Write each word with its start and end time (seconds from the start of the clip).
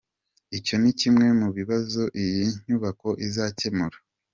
Icyo 0.57 0.75
ni 0.81 0.91
kimwe 0.99 1.27
mu 1.39 1.47
bibazo 1.57 2.03
iyi 2.23 2.45
nyubako 2.65 3.07
izakemura. 3.27 3.97